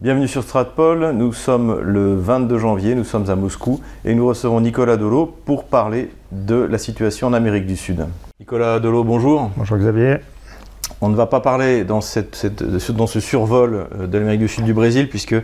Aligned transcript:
Bienvenue 0.00 0.28
sur 0.28 0.44
Stratpol, 0.44 1.10
nous 1.10 1.32
sommes 1.32 1.80
le 1.80 2.14
22 2.14 2.56
janvier, 2.56 2.94
nous 2.94 3.02
sommes 3.02 3.28
à 3.30 3.34
Moscou 3.34 3.80
et 4.04 4.14
nous 4.14 4.28
recevons 4.28 4.60
Nicolas 4.60 4.96
Dolo 4.96 5.26
pour 5.44 5.64
parler 5.64 6.10
de 6.30 6.54
la 6.54 6.78
situation 6.78 7.26
en 7.26 7.32
Amérique 7.32 7.66
du 7.66 7.76
Sud. 7.76 8.06
Nicolas 8.38 8.78
Dolo, 8.78 9.02
bonjour. 9.02 9.50
Bonjour 9.56 9.76
Xavier. 9.76 10.18
On 11.00 11.08
ne 11.08 11.16
va 11.16 11.26
pas 11.26 11.40
parler 11.40 11.82
dans, 11.82 12.00
cette, 12.00 12.46
dans 12.92 13.08
ce 13.08 13.18
survol 13.18 13.88
euh, 13.98 14.06
de 14.06 14.18
l'Amérique 14.18 14.38
du 14.38 14.46
Sud 14.46 14.62
du 14.62 14.72
Brésil 14.72 15.08
puisque, 15.08 15.34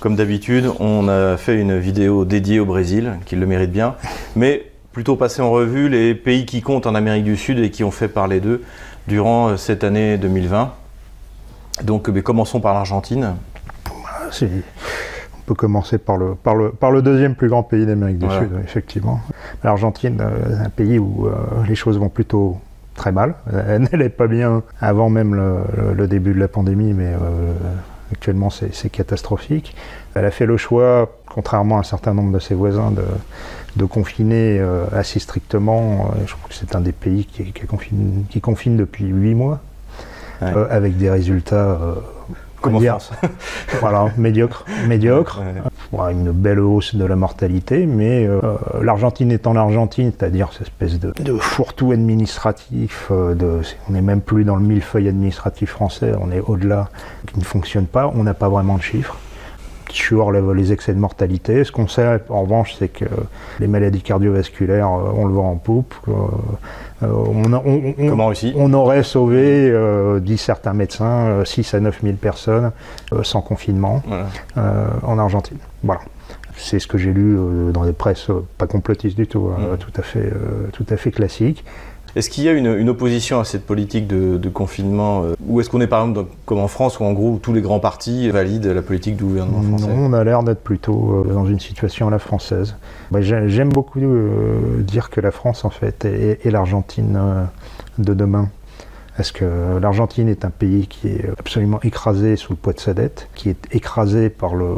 comme 0.00 0.16
d'habitude, 0.16 0.70
on 0.80 1.06
a 1.08 1.36
fait 1.36 1.60
une 1.60 1.78
vidéo 1.78 2.24
dédiée 2.24 2.60
au 2.60 2.64
Brésil, 2.64 3.18
qui 3.26 3.36
le 3.36 3.44
mérite 3.44 3.72
bien, 3.72 3.94
mais 4.36 4.70
plutôt 4.92 5.16
passer 5.16 5.42
en 5.42 5.50
revue 5.50 5.90
les 5.90 6.14
pays 6.14 6.46
qui 6.46 6.62
comptent 6.62 6.86
en 6.86 6.94
Amérique 6.94 7.24
du 7.24 7.36
Sud 7.36 7.58
et 7.58 7.70
qui 7.70 7.84
ont 7.84 7.90
fait 7.90 8.08
parler 8.08 8.40
d'eux 8.40 8.62
durant 9.06 9.50
euh, 9.50 9.56
cette 9.58 9.84
année 9.84 10.16
2020. 10.16 10.72
Donc, 11.82 12.08
mais 12.08 12.22
commençons 12.22 12.60
par 12.60 12.72
l'Argentine. 12.72 13.34
On 14.42 15.42
peut 15.46 15.54
commencer 15.54 15.98
par 15.98 16.16
le, 16.16 16.34
par 16.34 16.54
le, 16.54 16.70
par 16.70 16.90
le 16.90 17.02
deuxième 17.02 17.34
plus 17.34 17.48
grand 17.48 17.62
pays 17.62 17.86
d'Amérique 17.86 18.18
du 18.18 18.28
Sud, 18.30 18.50
effectivement. 18.62 19.20
L'Argentine, 19.64 20.16
c'est 20.18 20.52
euh, 20.52 20.64
un 20.64 20.70
pays 20.70 20.98
où 20.98 21.26
euh, 21.26 21.32
les 21.66 21.74
choses 21.74 21.98
vont 21.98 22.08
plutôt 22.08 22.58
très 22.94 23.12
mal. 23.12 23.34
Elle 23.68 23.82
n'allait 23.82 24.10
pas 24.10 24.26
bien 24.26 24.62
avant 24.80 25.08
même 25.08 25.34
le, 25.34 26.06
début 26.06 26.34
de 26.34 26.38
la 26.38 26.48
pandémie, 26.48 26.92
mais 26.92 27.08
euh, 27.08 27.52
actuellement 28.12 28.50
c'est 28.50 28.90
catastrophique. 28.90 29.74
Elle 30.14 30.24
a 30.24 30.30
fait 30.30 30.46
le 30.46 30.56
choix, 30.56 31.10
contrairement 31.26 31.78
à 31.78 31.80
un 31.80 31.84
certain 31.84 32.14
nombre 32.14 32.32
de 32.32 32.38
ses 32.38 32.54
voisins, 32.54 32.90
de, 32.90 33.04
de 33.76 33.84
confiner 33.86 34.60
assez 34.92 35.18
strictement. 35.18 36.10
je 36.26 36.34
crois 36.34 36.48
que 36.48 36.54
c'est 36.54 36.74
un 36.74 36.80
des 36.80 36.92
pays 36.92 37.24
qui, 37.24 37.52
confine, 37.66 38.24
qui 38.28 38.40
confine 38.40 38.76
depuis 38.76 39.06
huit 39.06 39.34
mois, 39.34 39.60
avec 40.42 40.96
des 40.98 41.08
résultats 41.08 41.78
Comment 42.60 42.80
France 42.80 43.10
Voilà, 43.80 44.12
médiocre. 44.16 44.64
médiocre. 44.86 45.40
une 45.92 46.32
belle 46.32 46.60
hausse 46.60 46.94
de 46.94 47.04
la 47.04 47.16
mortalité, 47.16 47.86
mais 47.86 48.26
euh, 48.26 48.40
l'Argentine 48.80 49.32
étant 49.32 49.52
l'Argentine, 49.52 50.12
c'est-à-dire 50.16 50.50
cette 50.52 50.68
espèce 50.68 50.98
de, 50.98 51.12
fourre-tout 51.38 51.92
administratif, 51.92 53.08
euh, 53.10 53.34
de, 53.34 53.60
on 53.88 53.92
n'est 53.92 54.02
même 54.02 54.20
plus 54.20 54.44
dans 54.44 54.56
le 54.56 54.62
millefeuille 54.62 55.08
administratif 55.08 55.70
français, 55.70 56.12
on 56.20 56.30
est 56.30 56.40
au-delà, 56.40 56.88
qui 57.26 57.38
ne 57.38 57.44
fonctionne 57.44 57.86
pas, 57.86 58.12
on 58.14 58.24
n'a 58.24 58.34
pas 58.34 58.48
vraiment 58.48 58.76
de 58.76 58.82
chiffres 58.82 59.16
sur 59.92 60.32
les 60.32 60.72
excès 60.72 60.94
de 60.94 60.98
mortalité. 60.98 61.64
Ce 61.64 61.72
qu'on 61.72 61.88
sait 61.88 62.20
en 62.28 62.42
revanche, 62.42 62.74
c'est 62.78 62.88
que 62.88 63.04
les 63.58 63.66
maladies 63.66 64.02
cardiovasculaires, 64.02 64.88
euh, 64.88 65.12
on 65.14 65.26
le 65.26 65.32
voit 65.32 65.44
en 65.44 65.56
poupe. 65.56 65.94
Euh, 66.08 66.12
euh, 67.02 67.08
on, 67.12 68.08
Comment 68.08 68.26
aussi 68.26 68.52
On 68.56 68.72
aurait 68.72 69.02
sauvé, 69.02 69.74
disent 70.20 70.40
certains 70.40 70.74
médecins, 70.74 71.44
6 71.44 71.74
à 71.74 71.80
9 71.80 72.00
000 72.02 72.16
personnes 72.16 72.72
sans 73.22 73.40
confinement 73.40 74.02
en 74.56 75.18
Argentine. 75.18 75.58
Voilà. 75.82 76.00
C'est 76.56 76.78
ce 76.78 76.86
que 76.86 76.98
j'ai 76.98 77.12
lu 77.12 77.38
dans 77.72 77.86
des 77.86 77.94
presses 77.94 78.30
pas 78.58 78.66
complotistes 78.66 79.16
du 79.16 79.26
tout, 79.26 79.50
hein, 79.50 79.60
mmh. 79.60 79.78
tout, 79.78 79.92
à 79.96 80.02
fait, 80.02 80.30
tout 80.72 80.84
à 80.90 80.96
fait 80.98 81.10
classique. 81.10 81.64
Est-ce 82.16 82.28
qu'il 82.28 82.44
y 82.44 82.48
a 82.48 82.52
une, 82.52 82.88
opposition 82.88 83.40
à 83.40 83.44
cette 83.44 83.64
politique 83.64 84.06
de, 84.06 84.48
confinement 84.48 85.22
euh, 85.22 85.34
Ou 85.46 85.60
est-ce 85.60 85.70
qu'on 85.70 85.80
est 85.80 85.86
par 85.86 86.06
exemple 86.06 86.30
comme 86.44 86.58
en 86.58 86.68
France 86.68 86.98
où 86.98 87.04
en 87.04 87.12
gros 87.12 87.38
tous 87.40 87.52
les 87.52 87.60
grands 87.60 87.78
partis 87.78 88.28
valident 88.30 88.66
la 88.66 88.82
politique 88.82 89.16
du 89.16 89.24
gouvernement 89.24 89.62
français? 89.62 89.86
Non, 89.86 90.06
on 90.06 90.12
a 90.12 90.24
l'air 90.24 90.42
d'être 90.42 90.62
plutôt 90.62 91.24
euh, 91.24 91.32
dans 91.32 91.46
une 91.46 91.60
situation 91.60 92.08
à 92.08 92.10
la 92.10 92.18
française. 92.18 92.74
J'aime 93.20 93.68
beaucoup 93.68 94.00
euh, 94.00 94.82
dire 94.82 95.10
que 95.10 95.20
la 95.20 95.30
France 95.30 95.64
en 95.64 95.70
fait 95.70 96.04
est, 96.04 96.50
l'Argentine 96.50 97.46
de 97.98 98.14
demain. 98.14 98.48
Parce 99.16 99.32
que 99.32 99.78
l'Argentine 99.78 100.28
est 100.28 100.44
un 100.44 100.50
pays 100.50 100.86
qui 100.86 101.08
est 101.08 101.28
absolument 101.38 101.80
écrasé 101.82 102.36
sous 102.36 102.52
le 102.52 102.56
poids 102.56 102.72
de 102.72 102.80
sa 102.80 102.94
dette, 102.94 103.28
qui 103.34 103.50
est 103.50 103.74
écrasé 103.74 104.30
par 104.30 104.54
le, 104.54 104.76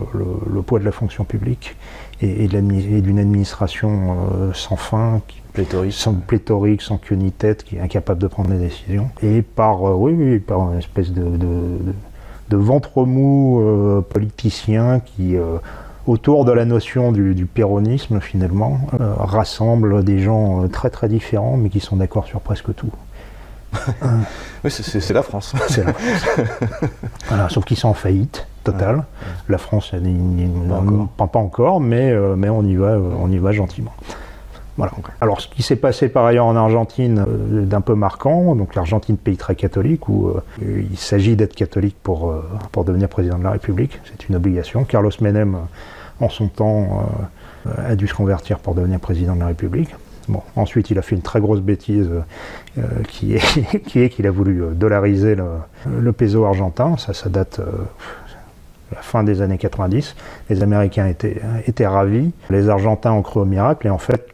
poids 0.66 0.80
de 0.80 0.84
la 0.84 0.92
fonction 0.92 1.24
publique 1.24 1.76
et, 2.20 2.44
et 2.44 2.48
d'une 2.48 3.18
administration 3.18 4.52
sans 4.52 4.76
fin 4.76 5.20
qui 5.28 5.42
Pléthorique. 5.52 5.92
Sans 5.92 6.14
pléthorique, 6.14 6.82
sans 6.82 6.96
queue 6.96 7.14
ni 7.14 7.30
tête, 7.30 7.62
qui 7.62 7.76
est 7.76 7.80
incapable 7.80 8.20
de 8.20 8.26
prendre 8.26 8.50
des 8.50 8.58
décisions. 8.58 9.10
Et 9.22 9.42
par, 9.42 9.86
euh, 9.86 9.94
oui, 9.94 10.14
oui, 10.16 10.38
par 10.38 10.72
une 10.72 10.78
espèce 10.78 11.12
de, 11.12 11.24
de, 12.48 12.56
ventre 12.56 13.04
mou 13.04 13.60
euh, 13.60 14.00
politicien 14.00 15.00
qui, 15.00 15.36
euh, 15.36 15.58
autour 16.06 16.44
de 16.46 16.52
la 16.52 16.64
notion 16.64 17.12
du, 17.12 17.46
péronisme, 17.46 18.20
finalement, 18.20 18.80
rassemble 18.98 20.04
des 20.04 20.18
gens 20.18 20.68
très 20.68 20.90
très 20.90 21.08
différents, 21.08 21.56
mais 21.56 21.68
qui 21.68 21.80
sont 21.80 21.96
d'accord 21.96 22.26
sur 22.26 22.40
presque 22.40 22.74
tout. 22.74 22.90
Oui, 24.64 24.70
c'est 24.70 25.12
la 25.12 25.22
France. 25.22 25.54
C'est 25.68 25.84
la 25.84 25.92
France. 25.92 26.50
voilà, 27.28 27.48
sauf 27.48 27.64
qu'ils 27.64 27.76
sont 27.76 27.88
en 27.88 27.94
faillite 27.94 28.46
totale. 28.64 29.04
La 29.48 29.58
France, 29.58 29.92
pas, 31.16 31.26
pas, 31.26 31.38
encore, 31.38 31.80
mais, 31.80 32.14
mais 32.36 32.48
on, 32.48 32.62
y 32.62 32.76
va, 32.76 32.98
on 32.98 33.30
y 33.30 33.38
va 33.38 33.52
gentiment. 33.52 33.92
Voilà. 34.76 34.92
Alors, 35.20 35.40
ce 35.40 35.48
qui 35.48 35.62
s'est 35.62 35.76
passé 35.76 36.08
par 36.08 36.24
ailleurs 36.24 36.46
en 36.46 36.56
Argentine 36.56 37.24
euh, 37.28 37.64
d'un 37.64 37.82
peu 37.82 37.94
marquant, 37.94 38.56
donc 38.56 38.74
l'Argentine, 38.74 39.18
pays 39.18 39.36
très 39.36 39.54
catholique, 39.54 40.08
où 40.08 40.28
euh, 40.28 40.42
il 40.60 40.96
s'agit 40.96 41.36
d'être 41.36 41.54
catholique 41.54 41.96
pour, 42.02 42.30
euh, 42.30 42.42
pour 42.72 42.84
devenir 42.84 43.08
président 43.08 43.38
de 43.38 43.44
la 43.44 43.50
République, 43.50 44.00
c'est 44.04 44.28
une 44.28 44.36
obligation. 44.36 44.84
Carlos 44.84 45.10
Menem, 45.20 45.58
en 46.20 46.28
son 46.28 46.48
temps, 46.48 47.06
a 47.66 47.96
dû 47.96 48.06
se 48.06 48.14
convertir 48.14 48.60
pour 48.60 48.74
devenir 48.74 49.00
président 49.00 49.34
de 49.34 49.40
la 49.40 49.46
République. 49.46 49.90
Bon, 50.28 50.42
ensuite, 50.56 50.90
il 50.90 50.98
a 50.98 51.02
fait 51.02 51.16
une 51.16 51.22
très 51.22 51.40
grosse 51.40 51.60
bêtise 51.60 52.08
qui 53.08 53.34
est 53.34 53.82
qui 53.86 54.00
est 54.00 54.08
qu'il 54.08 54.26
a 54.26 54.30
voulu 54.30 54.62
dollariser 54.74 55.34
le, 55.34 55.46
le, 56.00 56.12
peso 56.12 56.44
argentin. 56.44 56.96
Ça, 56.96 57.12
ça 57.12 57.28
date 57.28 57.60
la 58.94 59.02
fin 59.02 59.24
des 59.24 59.42
années 59.42 59.58
90. 59.58 60.14
Les 60.50 60.62
Américains 60.62 61.06
étaient, 61.06 61.40
étaient 61.66 61.86
ravis. 61.86 62.32
Les 62.50 62.68
Argentins 62.68 63.12
ont 63.12 63.22
cru 63.22 63.40
au 63.40 63.44
miracle 63.44 63.86
et 63.86 63.90
en 63.90 63.98
fait, 63.98 64.32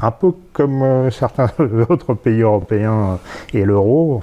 un 0.00 0.10
peu 0.10 0.32
comme 0.52 0.82
euh, 0.82 1.10
certains 1.10 1.50
autres 1.88 2.14
pays 2.14 2.42
européens 2.42 3.18
euh, 3.54 3.58
et 3.58 3.64
l'euro, 3.64 4.22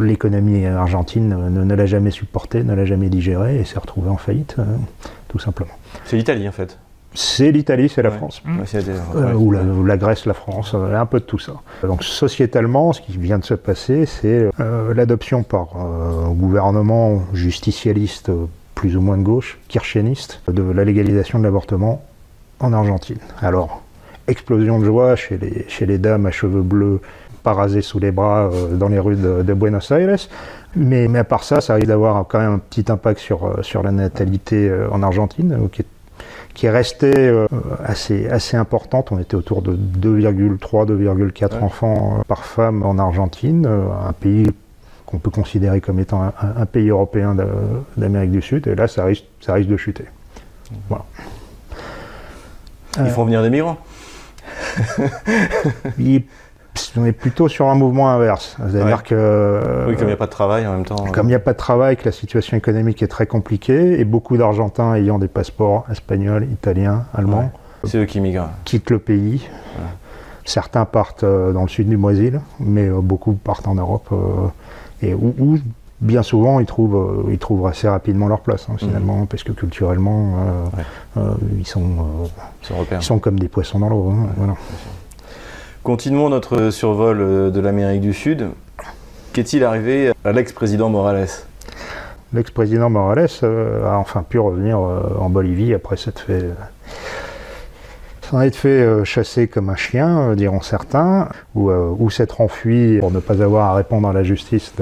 l'économie 0.00 0.66
argentine 0.66 1.28
ne, 1.28 1.74
l'a 1.74 1.86
jamais 1.86 2.10
supporté, 2.10 2.62
ne 2.62 2.74
l'a 2.74 2.84
jamais 2.84 3.08
digéré 3.08 3.58
et 3.60 3.64
s'est 3.64 3.78
retrouvée 3.78 4.10
en 4.10 4.16
faillite, 4.16 4.56
euh, 4.58 4.64
tout 5.28 5.38
simplement. 5.38 5.72
C'est 6.04 6.16
l'Italie 6.16 6.48
en 6.48 6.52
fait 6.52 6.78
c'est 7.14 7.50
l'Italie, 7.50 7.88
c'est 7.88 8.02
la 8.02 8.10
France. 8.10 8.42
ou, 9.34 9.52
la, 9.84 9.96
Grèce, 9.96 10.26
la 10.26 10.34
France, 10.34 10.74
un 10.74 11.06
peu 11.06 11.20
de 11.20 11.24
tout 11.24 11.38
ça. 11.38 11.54
Donc 11.82 12.04
sociétalement, 12.04 12.92
ce 12.92 13.00
qui 13.00 13.16
vient 13.16 13.38
de 13.38 13.44
se 13.44 13.54
passer, 13.54 14.06
c'est 14.06 14.48
l'adoption 14.94 15.42
par 15.42 15.76
un 15.76 16.30
gouvernement 16.30 17.22
justicialiste 17.32 18.30
plus 18.74 18.96
ou 18.96 19.00
moins 19.00 19.18
de 19.18 19.22
gauche, 19.22 19.58
kirchéniste, 19.68 20.40
de 20.48 20.62
la 20.62 20.84
légalisation 20.84 21.38
de 21.38 21.44
l'avortement 21.44 22.02
en 22.60 22.72
Argentine. 22.72 23.18
Alors, 23.42 23.82
explosion 24.26 24.78
de 24.78 24.84
joie 24.84 25.16
chez 25.16 25.36
les, 25.36 25.66
chez 25.68 25.86
les 25.86 25.98
dames 25.98 26.26
à 26.26 26.30
cheveux 26.30 26.62
bleus 26.62 27.00
parasées 27.42 27.82
sous 27.82 27.98
les 27.98 28.10
bras 28.10 28.50
euh, 28.52 28.76
dans 28.76 28.88
les 28.88 28.98
rues 28.98 29.16
de, 29.16 29.54
Buenos 29.54 29.90
Aires. 29.90 30.16
Mais, 30.76 31.08
mais, 31.08 31.18
à 31.18 31.24
part 31.24 31.42
ça, 31.42 31.60
ça 31.60 31.74
risque 31.74 31.88
d'avoir 31.88 32.26
quand 32.28 32.38
même 32.38 32.52
un 32.52 32.58
petit 32.58 32.90
impact 32.90 33.18
sur, 33.18 33.46
euh, 33.46 33.62
sur 33.62 33.82
la 33.82 33.90
natalité 33.90 34.68
euh, 34.68 34.88
en 34.90 35.02
Argentine, 35.02 35.68
qui 35.72 35.82
est, 35.82 35.86
qui 36.54 36.66
est 36.66 36.70
restée 36.70 37.32
assez, 37.84 38.28
assez 38.28 38.56
importante. 38.56 39.12
On 39.12 39.18
était 39.18 39.34
autour 39.34 39.62
de 39.62 39.76
2,3, 39.76 40.86
2,4 40.86 41.60
enfants 41.62 42.22
par 42.28 42.44
femme 42.44 42.82
en 42.82 42.98
Argentine, 42.98 43.66
un 43.66 44.12
pays 44.12 44.46
qu'on 45.06 45.18
peut 45.18 45.30
considérer 45.30 45.80
comme 45.80 45.98
étant 45.98 46.22
un, 46.22 46.66
pays 46.66 46.88
européen 46.88 47.36
d'Amérique 47.96 48.30
du 48.30 48.42
Sud. 48.42 48.66
Et 48.68 48.74
là, 48.74 48.88
ça 48.88 49.04
risque, 49.04 49.24
ça 49.40 49.54
risque 49.54 49.68
de 49.68 49.76
chuter. 49.76 50.04
Voilà. 50.88 51.04
Ils 52.98 53.10
font 53.10 53.24
venir 53.24 53.42
des 53.42 53.50
migrants 53.50 53.78
on 56.96 57.04
est 57.04 57.12
plutôt 57.12 57.48
sur 57.48 57.68
un 57.68 57.74
mouvement 57.74 58.10
inverse. 58.10 58.56
C'est-à-dire 58.58 59.02
que. 59.02 59.86
Oui, 59.88 59.94
comme 59.94 60.04
il 60.04 60.08
n'y 60.08 60.12
a 60.12 60.16
pas 60.16 60.26
de 60.26 60.30
travail 60.30 60.66
en 60.66 60.72
même 60.72 60.84
temps. 60.84 61.04
Comme 61.12 61.26
il 61.26 61.30
n'y 61.30 61.34
a 61.34 61.40
pas 61.40 61.52
de 61.52 61.58
travail, 61.58 61.96
que 61.96 62.04
la 62.04 62.12
situation 62.12 62.56
économique 62.56 63.02
est 63.02 63.08
très 63.08 63.26
compliquée, 63.26 64.00
et 64.00 64.04
beaucoup 64.04 64.36
d'Argentins 64.36 64.94
ayant 64.94 65.18
des 65.18 65.28
passeports 65.28 65.86
espagnols, 65.90 66.44
italiens, 66.44 67.04
allemands. 67.14 67.50
C'est 67.84 67.98
eux 67.98 68.04
qui 68.04 68.20
migrent. 68.20 68.50
Quittent 68.64 68.90
le 68.90 68.98
pays. 68.98 69.48
Certains 70.44 70.84
partent 70.84 71.24
euh, 71.24 71.52
dans 71.52 71.62
le 71.62 71.68
sud 71.68 71.88
du 71.88 71.96
Brésil, 71.96 72.40
mais 72.58 72.88
euh, 72.88 73.00
beaucoup 73.00 73.32
partent 73.32 73.68
en 73.68 73.74
Europe. 73.74 74.08
Euh, 74.12 74.48
et 75.02 75.14
où, 75.14 75.58
bien 76.00 76.22
souvent, 76.22 76.60
ils 76.60 76.66
trouvent, 76.66 77.26
ils 77.30 77.38
trouvent 77.38 77.66
assez 77.66 77.88
rapidement 77.88 78.26
leur 78.26 78.40
place, 78.40 78.66
hein, 78.68 78.74
finalement, 78.76 79.18
mhm. 79.18 79.26
parce 79.26 79.44
que 79.44 79.52
culturellement, 79.52 80.34
ils, 81.58 81.66
sont, 81.66 82.28
ils 82.92 83.02
sont 83.02 83.18
comme 83.18 83.38
des 83.38 83.48
poissons 83.48 83.78
dans 83.78 83.88
l'eau. 83.88 84.10
Hein, 84.10 84.26
voilà. 84.36 84.54
Continuons 85.82 86.28
notre 86.28 86.68
survol 86.68 87.20
euh, 87.22 87.50
de 87.50 87.58
l'Amérique 87.58 88.02
du 88.02 88.12
Sud. 88.12 88.48
Qu'est-il 89.32 89.64
arrivé 89.64 90.12
à 90.26 90.32
l'ex-président 90.32 90.90
Morales? 90.90 91.26
L'ex-président 92.34 92.90
Morales 92.90 93.30
euh, 93.42 93.86
a 93.86 93.96
enfin 93.96 94.22
pu 94.22 94.38
revenir 94.38 94.78
euh, 94.78 95.00
en 95.18 95.30
Bolivie 95.30 95.72
après 95.72 95.96
s'être 95.96 96.20
fait, 96.20 96.44
s'en 98.20 98.42
être 98.42 98.56
fait 98.56 99.04
chasser 99.06 99.48
comme 99.48 99.70
un 99.70 99.76
chien, 99.76 100.34
diront 100.34 100.60
certains, 100.60 101.30
ou, 101.54 101.70
ou 101.70 102.10
s'être 102.10 102.42
enfui 102.42 102.98
pour 102.98 103.10
ne 103.10 103.18
pas 103.18 103.42
avoir 103.42 103.70
à 103.70 103.74
répondre 103.74 104.06
à 104.06 104.12
la 104.12 104.22
justice 104.22 104.74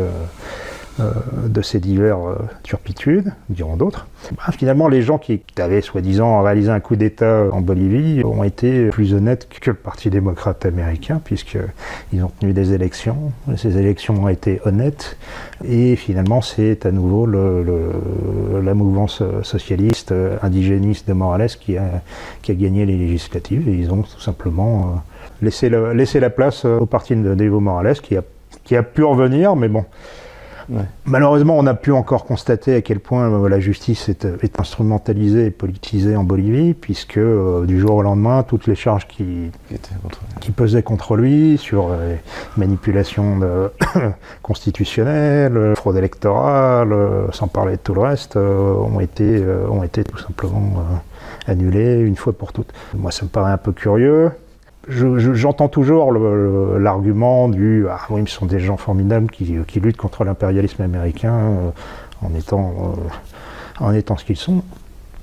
euh, 1.01 1.13
de 1.47 1.63
ces 1.63 1.81
divers 1.81 2.19
euh, 2.19 2.37
turpitudes, 2.63 3.33
diront 3.49 3.77
d'autres. 3.77 4.07
Bah, 4.33 4.53
finalement, 4.53 4.89
les 4.89 5.03
gens 5.03 5.19
qui 5.19 5.43
avaient 5.59 5.81
soi-disant 5.81 6.43
réalisé 6.43 6.71
un 6.71 6.81
coup 6.81 6.97
d'État 6.97 7.45
en 7.53 7.61
Bolivie 7.61 8.23
ont 8.25 8.45
été 8.45 8.89
plus 8.89 9.15
honnêtes 9.15 9.49
que 9.49 9.71
le 9.71 9.77
Parti 9.77 10.11
démocrate 10.11 10.67
américain, 10.67 11.21
puisqu'ils 11.25 12.25
ont 12.25 12.33
tenu 12.41 12.53
des 12.53 12.73
élections. 12.73 13.33
Ces 13.57 13.79
élections 13.79 14.25
ont 14.25 14.29
été 14.29 14.61
honnêtes, 14.65 15.17
et 15.65 15.97
finalement, 15.97 16.41
c'est 16.41 16.85
à 16.87 16.93
nouveau 16.93 17.27
la 17.27 18.75
mouvance 18.75 19.23
socialiste, 19.43 20.13
indigéniste 20.43 21.09
de 21.09 21.13
Morales 21.13 21.49
qui 21.61 21.77
a, 21.77 22.03
gagné 22.49 22.87
les 22.87 22.97
législatives, 22.97 23.69
et 23.69 23.73
ils 23.73 23.93
ont 23.93 24.03
tout 24.03 24.21
simplement 24.21 25.03
euh, 25.43 25.95
laissé, 25.95 26.21
la 26.21 26.31
place 26.31 26.65
au 26.65 26.87
parti 26.87 27.15
d'Evo 27.15 27.61
Morales, 27.61 28.01
qui 28.01 28.17
a, 28.17 28.23
qui 28.65 28.77
a 28.77 28.83
pu 28.83 29.05
revenir, 29.05 29.57
mais 29.57 29.69
bon. 29.69 29.85
Malheureusement, 31.07 31.59
on 31.59 31.63
n'a 31.63 31.75
pu 31.75 31.93
encore 31.93 32.25
constater 32.25 32.75
à 32.75 32.83
quel 32.83 33.01
point 33.01 33.31
euh, 33.31 33.49
la 33.49 33.59
justice 33.61 34.09
est, 34.09 34.27
instrumentalisée 34.59 35.47
et 35.47 35.51
politisée 35.51 36.17
en 36.17 36.25
Bolivie, 36.25 36.75
puisque 36.75 37.17
euh, 37.17 37.65
du 37.65 37.81
jour 37.81 37.95
au 37.97 38.03
lendemain, 38.03 38.43
toutes 38.43 38.67
les 38.67 38.75
charges 38.75 39.07
qui, 39.09 39.51
qui 40.41 40.51
pesaient 40.51 40.83
contre 40.83 41.17
lui 41.17 41.57
sur 41.59 41.89
euh, 41.91 42.15
manipulation 42.57 43.41
constitutionnelle, 44.43 45.75
fraude 45.77 45.97
électorale, 45.97 46.95
sans 47.33 47.49
parler 47.49 47.73
de 47.73 47.81
tout 47.81 47.95
le 47.95 48.01
reste, 48.01 48.37
ont, 48.37 49.01
été, 49.01 49.43
ont 49.71 49.83
été 49.83 50.05
tout 50.05 50.19
simplement 50.19 50.85
annulées 51.47 52.01
une 52.01 52.17
fois 52.17 52.33
pour 52.33 52.53
toutes. 52.53 52.73
Moi, 52.95 53.11
ça 53.11 53.25
me 53.25 53.29
paraît 53.29 53.53
un 53.53 53.59
peu 53.59 53.73
curieux 53.73 54.31
j'entends 54.89 55.69
toujours 55.69 56.13
l'argument 56.13 57.49
du 57.49 57.87
ah 57.89 58.01
oui, 58.11 58.23
ce 58.27 58.35
sont 58.35 58.47
des 58.47 58.61
gens 58.61 58.77
formidables 58.77 59.31
qui, 59.31 59.45
luttent 59.81 59.97
contre 59.97 60.25
l'impérialisme 60.25 60.83
américain 60.83 61.35
euh, 61.35 61.71
en 62.23 62.35
étant 62.35 62.95
euh, 62.97 63.85
en 63.85 63.93
étant 63.93 64.17
ce 64.17 64.25
qu'ils 64.25 64.37
sont. 64.37 64.63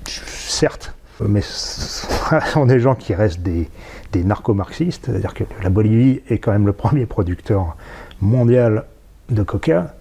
Certes, 0.06 0.94
mais 1.20 1.40
ce 1.42 2.06
sont 2.52 2.66
des 2.66 2.80
gens 2.80 2.94
qui 2.94 3.14
restent 3.14 3.42
des, 3.42 3.68
des 4.12 4.24
narco-marxistes, 4.24 5.06
c'est-à-dire 5.06 5.34
que 5.34 5.44
la 5.62 5.70
Bolivie 5.70 6.22
est 6.28 6.38
quand 6.38 6.52
même 6.52 6.66
le 6.66 6.72
premier 6.72 7.06
producteur 7.06 7.76
mondial 8.20 8.84
de 9.30 9.42
coca 9.42 9.94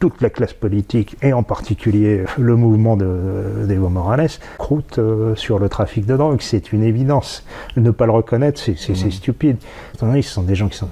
toute 0.00 0.20
la 0.22 0.30
classe 0.30 0.54
politique, 0.54 1.16
et 1.22 1.32
en 1.32 1.44
particulier 1.44 2.24
le 2.38 2.56
mouvement 2.56 2.96
d'Evo 2.96 3.88
Morales, 3.88 4.30
croûte 4.58 4.98
euh, 4.98 5.36
sur 5.36 5.58
le 5.58 5.68
trafic 5.68 6.06
de 6.06 6.16
drogue. 6.16 6.38
C'est 6.40 6.72
une 6.72 6.82
évidence. 6.82 7.44
Ne 7.76 7.90
pas 7.90 8.06
le 8.06 8.12
reconnaître, 8.12 8.58
c'est 8.58 8.72
mmh. 8.72 9.10
stupide. 9.10 9.56
Ce 9.98 10.22
sont 10.22 10.42
des 10.42 10.54
gens 10.54 10.68
qui 10.68 10.78
sont 10.78 10.88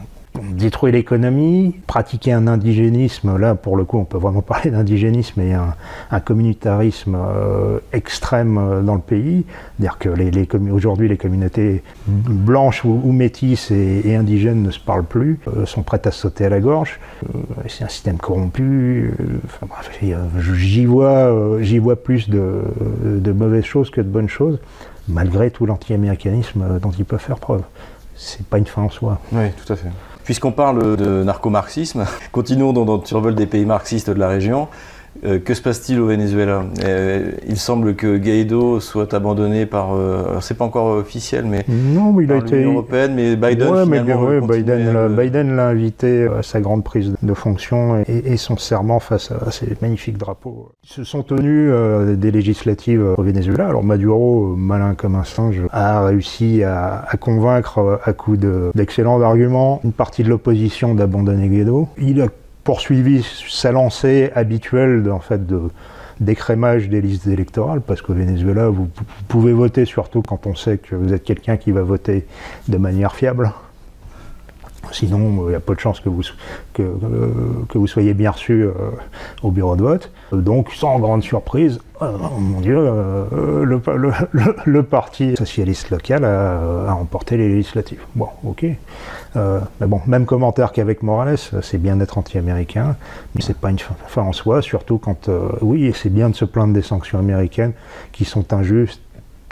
détruire 0.50 0.94
l'économie, 0.94 1.74
pratiquer 1.86 2.32
un 2.32 2.46
indigénisme, 2.46 3.36
là 3.36 3.54
pour 3.54 3.76
le 3.76 3.84
coup 3.84 3.98
on 3.98 4.04
peut 4.04 4.18
vraiment 4.18 4.42
parler 4.42 4.70
d'indigénisme 4.70 5.40
et 5.40 5.54
un, 5.54 6.20
communautarisme 6.20 7.16
euh, 7.16 7.78
extrême 7.92 8.58
euh, 8.58 8.82
dans 8.82 8.94
le 8.94 9.00
pays, 9.00 9.44
dire 9.78 9.98
que 9.98 10.08
les, 10.08 10.30
aujourd'hui 10.70 11.08
les 11.08 11.16
communautés 11.16 11.82
blanches 12.06 12.84
ou, 12.84 13.12
métisses 13.12 13.70
et, 13.70 14.16
indigènes 14.16 14.62
ne 14.62 14.70
se 14.70 14.80
parlent 14.80 15.04
plus, 15.04 15.38
euh, 15.48 15.66
sont 15.66 15.82
prêtes 15.82 16.06
à 16.06 16.10
sauter 16.10 16.46
à 16.46 16.48
la 16.48 16.60
gorge, 16.60 17.00
c'est 17.68 17.84
un 17.84 17.88
système 17.88 18.18
corrompu, 18.18 19.12
j'y 20.54 20.84
vois, 20.84 21.58
j'y 21.60 21.78
vois 21.78 21.96
plus 21.96 22.28
de, 22.28 22.62
de 23.04 23.32
mauvaises 23.32 23.64
choses 23.64 23.90
que 23.90 24.00
de 24.00 24.08
bonnes 24.08 24.28
choses, 24.28 24.58
malgré 25.08 25.50
tout 25.50 25.66
l'anti-américanisme 25.66 26.78
dont 26.80 26.90
ils 26.90 27.04
peuvent 27.04 27.20
faire 27.20 27.38
preuve. 27.38 27.62
C'est 28.18 28.44
pas 28.44 28.58
une 28.58 28.66
fin 28.66 28.82
en 28.82 28.90
soi. 28.90 29.20
Oui, 29.32 29.46
tout 29.64 29.72
à 29.72 29.76
fait. 29.76 29.88
Puisqu'on 30.28 30.52
parle 30.52 30.98
de 30.98 31.22
narcomarxisme, 31.25 32.04
continuons 32.32 32.75
dans 32.75 32.84
notre 32.84 33.08
survol 33.08 33.34
des 33.34 33.46
pays 33.46 33.64
marxistes 33.64 34.10
de 34.10 34.19
la 34.19 34.28
région. 34.28 34.69
Euh, 35.24 35.38
que 35.38 35.54
se 35.54 35.62
passe-t-il 35.62 36.00
au 36.00 36.06
Venezuela? 36.06 36.64
Euh, 36.84 37.32
Il 37.48 37.56
semble 37.56 37.94
que 37.94 38.16
Guaido 38.16 38.80
soit 38.80 39.14
abandonné 39.14 39.66
par. 39.66 39.94
Euh, 39.94 40.38
c'est 40.40 40.56
pas 40.56 40.64
encore 40.64 40.96
officiel, 40.96 41.44
mais. 41.44 41.64
Non, 41.68 42.12
mais 42.12 42.24
il 42.24 42.32
a 42.32 42.36
été. 42.36 42.62
européenne, 42.62 43.14
mais 43.14 43.36
Biden. 43.36 43.68
Ouais, 43.68 43.86
mais 43.86 44.00
Biden, 45.08 45.56
l'a 45.56 45.68
invité 45.68 46.26
à 46.26 46.42
sa 46.42 46.60
grande 46.60 46.84
prise 46.84 47.14
de 47.22 47.34
fonction 47.34 48.02
et, 48.06 48.36
son 48.36 48.56
serment 48.56 49.00
face 49.00 49.32
à, 49.32 49.50
ces 49.50 49.76
magnifiques 49.82 50.18
drapeaux. 50.18 50.70
Ils 50.84 50.90
se 50.90 51.04
sont 51.04 51.22
tenus 51.22 51.72
des 52.16 52.30
législatives 52.30 53.14
au 53.16 53.22
Venezuela. 53.22 53.68
Alors 53.68 53.82
Maduro, 53.82 54.54
malin 54.56 54.94
comme 54.94 55.16
un 55.16 55.24
singe, 55.24 55.62
a 55.72 56.04
réussi 56.04 56.62
à, 56.62 57.04
convaincre 57.18 58.00
à 58.04 58.12
coup 58.12 58.36
d'excellents 58.36 59.20
arguments 59.20 59.80
une 59.84 59.92
partie 59.92 60.22
de 60.22 60.28
l'opposition 60.28 60.94
d'abandonner 60.94 61.48
Guaido. 61.48 61.88
Il 61.98 62.20
a 62.22 62.28
poursuivi 62.68 63.26
sa 63.48 63.72
lancée 63.72 64.30
habituelle 64.34 65.10
en 65.10 65.20
fait, 65.20 65.46
de 65.46 65.70
d'écrémage 66.20 66.90
des 66.90 67.00
listes 67.00 67.26
électorales, 67.26 67.80
parce 67.80 68.02
qu'au 68.02 68.12
Venezuela, 68.12 68.68
vous, 68.68 68.90
pouvez 69.26 69.54
voter 69.54 69.86
surtout 69.86 70.20
quand 70.20 70.46
on 70.46 70.54
sait 70.54 70.76
que 70.76 70.94
vous 70.94 71.14
êtes 71.14 71.24
quelqu'un 71.24 71.56
qui 71.56 71.70
va 71.72 71.80
voter 71.80 72.26
de 72.66 72.76
manière 72.76 73.14
fiable. 73.14 73.52
Sinon, 74.93 75.49
il 75.49 75.52
y 75.52 75.55
a 75.55 75.61
peu 75.61 75.75
de 75.75 75.81
chances 75.81 76.00
que 76.00 76.08
vous, 76.08 76.23
euh, 76.81 77.29
que 77.69 77.79
vous 77.79 77.87
soyez 77.87 78.14
bien 78.14 78.31
reçu 78.31 78.62
euh, 78.62 78.73
au 79.43 79.50
bureau 79.50 79.76
de 79.76 79.82
vote. 79.82 80.11
Donc, 80.32 80.70
sans 80.73 80.99
grande 80.99 81.23
surprise, 81.23 81.81
oh, 82.00 82.06
mon 82.38 82.61
Dieu, 82.61 82.76
euh, 82.79 83.64
le, 84.64 84.82
parti 84.82 85.37
socialiste 85.37 85.90
local 85.90 86.25
a, 86.25 86.88
a, 86.88 86.93
remporté 86.93 87.37
les 87.37 87.49
législatives. 87.49 88.00
Bon, 88.14 88.29
ok. 88.44 88.64
mais 89.35 89.87
bon, 89.87 90.00
même 90.06 90.26
commentaire 90.26 90.73
qu'avec 90.73 91.02
Morales, 91.02 91.38
c'est 91.62 91.79
bien 91.79 91.96
d'être 91.96 92.19
anti-américain, 92.19 92.96
mais 93.35 93.43
c'est 93.43 93.56
pas 93.56 93.70
une 93.70 93.79
fin, 93.79 94.23
en 94.23 94.32
soi, 94.32 94.62
surtout 94.62 94.99
quand, 94.99 95.29
oui, 95.61 95.93
c'est 95.94 96.12
bien 96.12 96.29
de 96.31 96.35
se 96.35 96.44
plaindre 96.44 96.75
des 96.75 96.82
sanctions 96.82 97.19
américaines 97.19 97.73
qui 98.12 98.25
sont 98.25 98.52
injustes, 98.52 99.02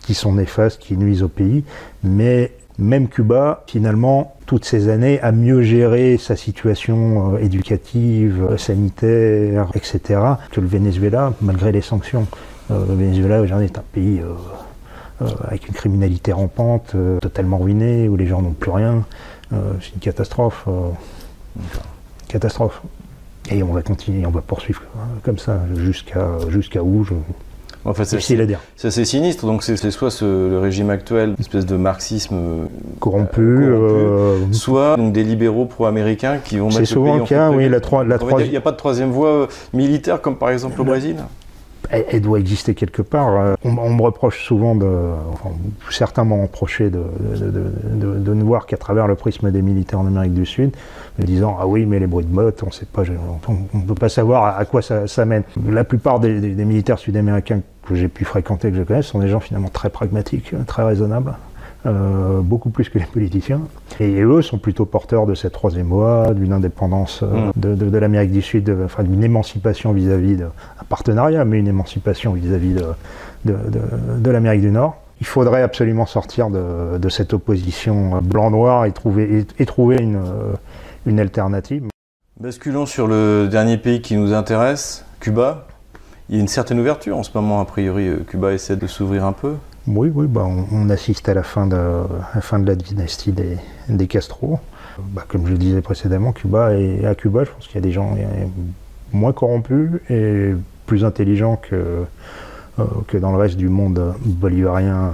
qui 0.03 0.15
sont 0.15 0.33
néfastes, 0.33 0.81
qui 0.81 0.97
nuisent 0.97 1.23
au 1.23 1.29
pays, 1.29 1.65
mais 2.03 2.53
même 2.79 3.09
Cuba, 3.09 3.65
finalement, 3.67 4.37
toutes 4.47 4.65
ces 4.65 4.89
années, 4.89 5.21
a 5.21 5.33
mieux 5.33 5.63
géré 5.63 6.19
sa 6.19 6.37
situation 6.37 7.35
euh, 7.35 7.39
éducative, 7.39 8.47
euh, 8.51 8.57
sanitaire, 8.57 9.71
etc., 9.75 10.21
que 10.51 10.61
le 10.61 10.67
Venezuela, 10.67 11.33
malgré 11.41 11.73
les 11.73 11.81
sanctions. 11.81 12.27
Euh, 12.71 12.85
le 12.87 12.95
Venezuela, 12.95 13.41
aujourd'hui, 13.41 13.67
est 13.67 13.79
un 13.79 13.85
pays 13.93 14.21
avec 15.49 15.67
une 15.69 15.73
criminalité 15.73 16.31
rampante, 16.33 16.95
totalement 17.23 17.57
ruiné, 17.57 18.07
où 18.07 18.17
les 18.17 18.27
gens 18.27 18.43
n'ont 18.43 18.53
plus 18.53 18.71
rien. 18.71 19.03
c'est 19.51 19.95
une 19.95 20.01
catastrophe. 20.01 20.69
catastrophe. 22.29 22.83
Et 23.51 23.63
on 23.63 23.73
va 23.73 23.81
continuer, 23.81 24.27
on 24.27 24.31
va 24.31 24.43
poursuivre 24.43 24.83
comme 25.23 25.39
ça 25.39 25.61
jusqu'à 25.75 26.83
où 26.83 27.07
Enfin, 27.87 28.05
c'est 28.05 28.41
à 28.41 28.47
dire. 28.47 28.61
C'est 28.77 28.89
assez 28.89 29.05
sinistre. 29.05 29.47
Donc, 29.47 29.63
c'est 29.63 29.77
soit 29.91 30.21
le 30.23 30.59
régime 30.59 30.91
actuel, 30.91 31.31
une 31.31 31.41
espèce 31.41 31.67
de 31.67 31.77
marxisme 31.77 32.35
euh, 32.35 32.65
corrompu, 33.01 33.41
euh, 33.41 34.53
soit 34.53 34.97
donc, 34.97 35.13
des 35.13 35.23
libéraux 35.23 35.67
pro-américains 35.67 36.39
qui 36.45 36.59
vont 36.59 36.67
mettre. 36.67 36.79
C'est 36.79 36.85
souvent 36.87 37.17
le 37.17 37.25
cas, 37.25 37.51
oui. 37.51 37.69
La, 37.69 37.79
la 38.05 38.41
Il 38.41 38.51
n'y 38.51 38.57
a 38.57 38.61
pas 38.61 38.73
de 38.73 38.77
troisième 38.77 39.11
voie 39.11 39.29
euh, 39.29 39.47
militaire 39.73 40.21
comme 40.21 40.37
par 40.37 40.51
exemple 40.51 40.81
au 40.81 40.85
Brésil 40.85 41.17
elle, 41.91 42.21
doit 42.21 42.41
exister 42.41 42.75
quelque 42.75 43.03
part. 43.03 43.57
On, 43.65 43.91
me 43.91 44.03
reproche 44.03 44.45
souvent 44.45 44.75
de. 44.75 44.87
Enfin, 45.33 45.51
certains 45.91 46.25
m'ont 46.25 46.43
reproché 46.43 46.91
de, 46.91 47.03
de, 47.39 48.35
ne 48.35 48.43
voir 48.43 48.67
qu'à 48.67 48.77
travers 48.77 49.07
le 49.07 49.15
prisme 49.15 49.51
des 49.51 49.63
militaires 49.63 50.01
en 50.01 50.07
Amérique 50.07 50.35
du 50.35 50.47
Sud, 50.47 50.73
me 51.19 51.25
disant 51.25 51.57
Ah 51.61 51.67
oui, 51.67 51.87
mais 51.87 51.99
les 51.99 52.07
bruits 52.07 52.25
de 52.25 52.35
motte, 52.35 52.63
on 52.67 52.71
sait 52.71 52.87
pas, 52.87 53.03
on 53.49 53.79
ne 53.79 53.85
peut 53.85 53.95
pas 53.95 54.09
savoir 54.09 54.59
à, 54.59 54.65
quoi 54.65 54.83
ça, 54.83 55.07
ça, 55.07 55.25
mène. 55.25 55.45
La 55.69 55.85
plupart 55.85 56.19
des 56.19 56.41
militaires 56.65 56.99
sud-américains 56.99 57.61
que 57.87 57.95
j'ai 57.95 58.09
pu 58.09 58.25
fréquenter, 58.25 58.71
que 58.71 58.77
je 58.77 58.83
connais, 58.83 59.03
sont 59.03 59.19
des 59.19 59.29
gens 59.29 59.41
finalement 59.41 59.69
très 59.69 59.91
pragmatiques, 59.91 60.55
très 60.67 60.83
raisonnables. 60.83 61.35
Euh, 61.87 62.41
beaucoup 62.41 62.71
plus 62.71 62.89
que 62.89 62.99
les 62.99 63.05
politiciens. 63.05 63.61
Et 64.01 64.21
eux 64.21 64.43
sont 64.43 64.59
plutôt 64.59 64.87
porteurs 64.87 65.25
de 65.25 65.35
cette 65.35 65.53
troisième 65.53 65.87
voie, 65.87 66.35
d'une 66.35 66.53
indépendance 66.53 67.21
euh, 67.23 67.53
mm. 67.55 67.77
de, 67.77 67.99
l'Amérique 67.99 68.33
du 68.33 68.43
Sud, 68.43 68.75
enfin 68.85 69.05
d'une 69.05 69.23
émancipation 69.23 69.93
vis-à-vis 69.93 70.37
d'un 70.37 70.51
partenariat, 70.89 71.45
mais 71.45 71.59
une 71.59 71.69
émancipation 71.69 72.33
vis-à-vis 72.33 72.75
de, 73.45 74.31
l'Amérique 74.31 74.63
du 74.63 74.71
Nord. 74.73 74.97
Il 75.21 75.27
faudrait 75.27 75.63
absolument 75.63 76.07
sortir 76.07 76.51
de, 76.51 77.09
cette 77.09 77.35
opposition 77.35 78.21
blanc-noir 78.21 78.87
et 78.87 78.91
trouver, 78.91 79.47
et, 79.59 79.67
trouver 79.67 79.99
une, 79.99 80.21
une 81.07 81.21
alternative. 81.21 81.85
Basculons 82.41 82.87
sur 82.87 83.07
le 83.07 83.47
dernier 83.49 83.79
pays 83.79 84.03
qui 84.03 84.17
nous 84.17 84.35
intéresse, 84.35 85.05
Cuba. 85.21 85.69
Il 86.29 86.35
y 86.35 86.39
a 86.39 86.41
une 86.41 86.49
certaine 86.49 86.81
ouverture 86.81 87.17
en 87.17 87.23
ce 87.23 87.31
moment, 87.35 87.61
a 87.61 87.65
priori, 87.65 88.09
euh, 88.09 88.25
Cuba 88.27 88.53
essaie 88.53 88.75
de 88.75 88.87
s'ouvrir 88.89 89.25
un 89.25 89.33
peu. 89.33 89.55
Oui, 89.87 90.11
oui, 90.13 90.27
bah, 90.27 90.45
on, 90.73 90.91
assiste 90.91 91.29
à 91.29 91.35
la 91.35 91.45
fin 91.45 91.69
de, 91.69 91.77
la, 92.67 92.75
dynastie 92.75 93.33
des, 93.33 94.07
Castro. 94.09 94.59
Bah, 94.99 95.25
comme 95.29 95.47
je 95.47 95.53
le 95.53 95.59
disais 95.59 95.81
précédemment, 95.83 96.33
Cuba 96.33 96.75
et 96.75 97.07
à 97.07 97.15
Cuba, 97.15 97.45
je 97.45 97.51
pense 97.53 97.67
qu'il 97.69 97.77
y 97.77 97.79
a 97.79 97.83
des 97.83 97.93
gens 97.93 98.17
moins 99.13 99.33
corrompus 99.33 100.01
et 100.11 100.51
plus 100.87 101.05
intelligents 101.05 101.57
que, 101.63 102.05
euh, 102.81 102.85
que 103.07 103.17
dans 103.17 103.31
le 103.31 103.39
reste 103.39 103.57
du 103.57 103.69
monde 103.69 104.15
bolivarien 104.25 105.13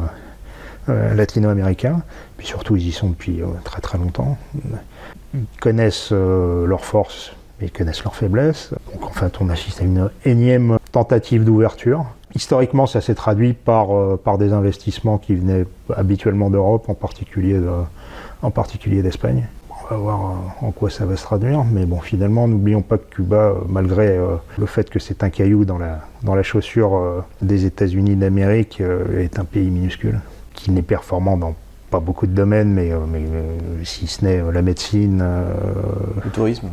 euh, 0.88 1.12
latino-américain. 1.14 2.00
Puis 2.38 2.46
surtout, 2.46 2.76
ils 2.76 2.88
y 2.88 2.92
sont 2.92 3.10
depuis 3.10 3.42
très 3.64 3.82
très 3.82 3.98
longtemps. 3.98 4.38
Ils 5.34 5.44
connaissent 5.60 6.12
leurs 6.12 6.86
forces 6.86 7.32
ils 7.60 7.70
connaissent 7.70 8.04
leurs 8.04 8.16
faiblesses. 8.16 8.70
Donc 8.92 9.04
en 9.04 9.12
fait, 9.12 9.40
on 9.40 9.48
assiste 9.48 9.80
à 9.80 9.84
une 9.84 10.10
énième 10.24 10.78
tentative 10.92 11.44
d'ouverture. 11.44 12.04
Historiquement, 12.34 12.86
ça 12.86 13.00
s'est 13.00 13.14
traduit 13.14 13.52
par, 13.52 13.96
euh, 13.96 14.20
par 14.22 14.38
des 14.38 14.52
investissements 14.52 15.18
qui 15.18 15.34
venaient 15.34 15.64
habituellement 15.94 16.50
d'Europe, 16.50 16.88
en 16.88 16.94
particulier, 16.94 17.58
en 18.42 18.50
particulier 18.50 19.02
d'Espagne. 19.02 19.48
On 19.70 19.94
va 19.94 19.96
voir 19.96 20.20
euh, 20.20 20.66
en 20.66 20.70
quoi 20.70 20.90
ça 20.90 21.04
va 21.04 21.16
se 21.16 21.24
traduire, 21.24 21.64
mais 21.64 21.84
bon, 21.84 22.00
finalement, 22.00 22.46
n'oublions 22.46 22.82
pas 22.82 22.98
que 22.98 23.14
Cuba, 23.14 23.36
euh, 23.36 23.54
malgré 23.68 24.18
le 24.58 24.66
fait 24.66 24.88
que 24.88 24.98
c'est 24.98 25.22
un 25.24 25.30
caillou 25.30 25.64
dans 25.64 25.78
la, 25.78 26.00
dans 26.22 26.34
la 26.34 26.42
chaussure 26.42 27.24
des 27.40 27.66
États-Unis 27.66 28.16
d'Amérique, 28.16 28.80
est 28.80 29.38
un 29.38 29.44
pays 29.44 29.68
minuscule, 29.68 30.20
qui 30.54 30.70
n'est 30.70 30.82
performant 30.82 31.36
dans 31.36 31.54
pas 31.92 32.00
beaucoup 32.00 32.26
de 32.26 32.32
domaines, 32.32 32.72
mais, 32.72 32.90
mais 33.12 33.22
si 33.84 34.06
ce 34.06 34.24
n'est 34.24 34.42
la 34.52 34.62
médecine. 34.62 35.22
le 36.24 36.30
tourisme 36.30 36.68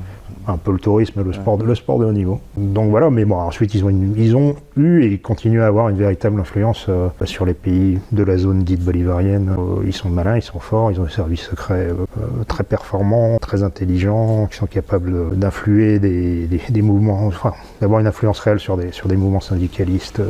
un 0.48 0.58
peu 0.58 0.72
le 0.72 0.80
tourisme, 0.80 1.24
le 1.24 1.34
sport, 1.34 1.58
le 1.58 1.76
sport 1.76 2.00
de 2.00 2.06
haut 2.06 2.12
niveau. 2.12 2.40
Donc 2.58 2.90
voilà, 2.90 3.10
mais 3.10 3.26
bon, 3.26 3.36
ensuite 3.36 3.74
ils 3.76 3.84
ont, 3.84 3.90
ils 3.90 4.36
ont 4.36 4.56
eu 4.78 5.04
et 5.04 5.18
continuent 5.20 5.62
à 5.62 5.68
avoir 5.68 5.90
une 5.90 5.98
véritable 5.98 6.40
influence 6.40 6.86
euh, 6.90 7.10
sur 7.26 7.46
les 7.46 7.54
pays 7.54 8.00
de 8.12 8.24
la 8.24 8.38
zone 8.38 8.64
dite 8.64 8.84
bolivarienne. 8.84 9.56
Euh, 9.58 9.84
ils 9.86 9.94
sont 9.94 10.10
malins, 10.10 10.38
ils 10.38 10.42
sont 10.42 10.60
forts, 10.60 10.92
ils 10.92 11.00
ont 11.00 11.06
des 11.06 11.12
services 11.12 11.42
secrets 11.42 11.90
euh, 11.90 12.44
très 12.48 12.64
performants, 12.64 13.38
très 13.40 13.64
intelligents, 13.64 14.48
qui 14.48 14.58
sont 14.58 14.68
capables 14.68 15.38
d'influer 15.38 16.00
des, 16.00 16.48
des, 16.48 16.82
mouvements, 16.82 17.28
enfin, 17.28 17.54
d'avoir 17.82 18.00
une 18.00 18.08
influence 18.08 18.40
réelle 18.40 18.60
sur 18.60 18.78
des, 18.78 18.92
sur 18.92 19.08
des 19.08 19.18
mouvements 19.18 19.40
syndicalistes 19.40 20.22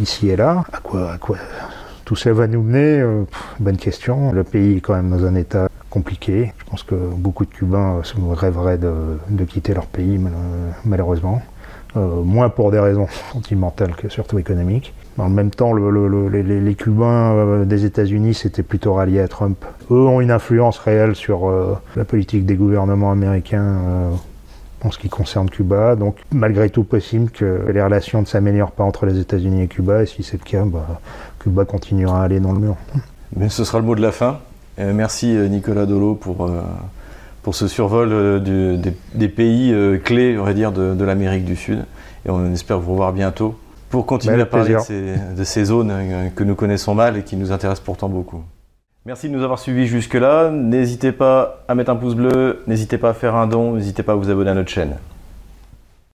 ici 0.00 0.28
et 0.28 0.36
là. 0.36 0.64
À 0.72 0.78
quoi, 0.78 1.10
à 1.12 1.18
quoi 1.18 1.36
tout 2.06 2.16
ça 2.16 2.32
va 2.32 2.46
nous 2.46 2.62
mener 2.62 3.04
Bonne 3.60 3.76
question. 3.76 4.32
Le 4.32 4.44
pays 4.44 4.78
est 4.78 4.80
quand 4.80 4.94
même 4.94 5.10
dans 5.10 5.26
un 5.26 5.34
état 5.34 5.68
compliqué. 5.90 6.52
Je 6.56 6.64
pense 6.64 6.82
que 6.82 6.94
beaucoup 6.94 7.44
de 7.44 7.50
Cubains 7.50 8.00
rêveraient 8.30 8.78
de, 8.78 9.44
quitter 9.44 9.74
leur 9.74 9.86
pays, 9.86 10.18
malheureusement. 10.84 11.42
Euh, 11.96 12.22
moins 12.22 12.48
pour 12.48 12.70
des 12.70 12.78
raisons 12.78 13.06
sentimentales 13.32 13.96
que 13.96 14.08
surtout 14.08 14.38
économiques. 14.38 14.92
En 15.18 15.30
même 15.30 15.50
temps, 15.50 15.72
les, 15.72 16.74
Cubains 16.74 17.32
euh, 17.34 17.64
des 17.64 17.86
États-Unis 17.86 18.34
s'étaient 18.34 18.62
plutôt 18.62 18.94
ralliés 18.94 19.20
à 19.20 19.28
Trump. 19.28 19.64
Eux 19.90 20.06
ont 20.06 20.20
une 20.20 20.30
influence 20.30 20.78
réelle 20.78 21.14
sur 21.14 21.48
euh, 21.48 21.74
la 21.96 22.04
politique 22.04 22.44
des 22.44 22.54
gouvernements 22.54 23.10
américains 23.10 23.78
en 24.82 24.90
ce 24.90 24.98
qui 24.98 25.08
concerne 25.08 25.48
Cuba. 25.48 25.96
Donc, 25.96 26.16
malgré 26.30 26.70
tout, 26.70 26.84
possible 26.84 27.30
que 27.30 27.70
les 27.72 27.82
relations 27.82 28.20
ne 28.20 28.26
s'améliorent 28.26 28.72
pas 28.72 28.84
entre 28.84 29.06
les 29.06 29.18
États-Unis 29.18 29.62
et 29.62 29.66
Cuba. 29.68 30.02
Et 30.02 30.06
si 30.06 30.22
c'est 30.22 30.38
le 30.38 30.48
cas, 30.48 30.64
bah, 30.64 31.00
Cuba 31.38 31.64
continuera 31.64 32.22
à 32.22 32.24
aller 32.24 32.40
dans 32.40 32.52
le 32.52 32.60
mur. 32.60 32.76
Mais 33.36 33.48
ce 33.48 33.64
sera 33.64 33.78
le 33.78 33.84
mot 33.84 33.94
de 33.94 34.02
la 34.02 34.12
fin. 34.12 34.40
Euh, 34.78 34.92
merci 34.94 35.34
euh, 35.36 35.48
Nicolas 35.48 35.86
Dolo 35.86 36.14
pour, 36.14 36.46
euh, 36.46 36.60
pour 37.42 37.54
ce 37.54 37.66
survol 37.68 38.42
des, 38.42 39.28
pays 39.28 39.74
clés, 40.04 40.38
on 40.38 40.44
va 40.44 40.54
dire, 40.54 40.72
de, 40.72 41.04
l'Amérique 41.04 41.44
du 41.44 41.56
Sud. 41.56 41.84
Et 42.24 42.30
on 42.30 42.52
espère 42.52 42.78
vous 42.78 42.92
revoir 42.92 43.12
bientôt 43.12 43.58
pour 43.88 44.04
continuer 44.04 44.40
à 44.40 44.46
parler 44.46 44.74
de 44.74 44.80
ces, 44.80 45.14
de 45.36 45.44
ces, 45.44 45.64
zones 45.66 45.92
que 46.34 46.44
nous 46.44 46.56
connaissons 46.56 46.94
mal 46.94 47.16
et 47.16 47.22
qui 47.22 47.36
nous 47.36 47.52
intéressent 47.52 47.84
pourtant 47.84 48.08
beaucoup. 48.08 48.42
Merci 49.06 49.28
de 49.28 49.36
nous 49.36 49.44
avoir 49.44 49.60
suivis 49.60 49.86
jusque-là. 49.86 50.50
N'hésitez 50.50 51.12
pas 51.12 51.62
à 51.68 51.76
mettre 51.76 51.92
un 51.92 51.96
pouce 51.96 52.16
bleu, 52.16 52.64
n'hésitez 52.66 52.98
pas 52.98 53.10
à 53.10 53.14
faire 53.14 53.36
un 53.36 53.46
don, 53.46 53.74
n'hésitez 53.74 54.02
pas 54.02 54.14
à 54.14 54.16
vous 54.16 54.30
abonner 54.30 54.50
à 54.50 54.54
notre 54.54 54.68
chaîne. 54.68 54.96